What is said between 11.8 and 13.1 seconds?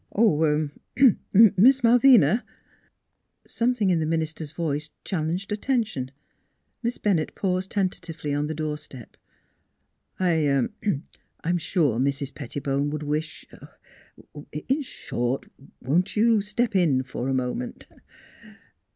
Mrs. Pettibone would